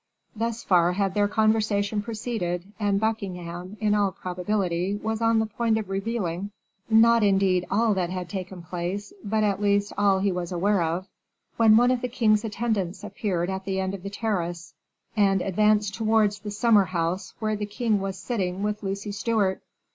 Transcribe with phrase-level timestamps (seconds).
[0.35, 5.77] Thus far had their conversation proceeded, and Buckingham, in all probability, was on the point
[5.77, 6.49] of revealing,
[6.89, 11.07] not indeed all that had taken place, but at least all he was aware of,
[11.57, 14.73] when one of the king's attendants appeared at the end of the terrace,
[15.15, 19.61] and advanced towards the summer house where the king was sitting with Lucy Stewart.